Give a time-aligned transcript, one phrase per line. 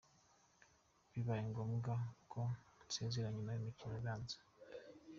[1.11, 1.93] Bibaye ngombwa
[2.31, 2.41] ko
[2.85, 4.37] nsezera, nyuma y’imikino ibanza.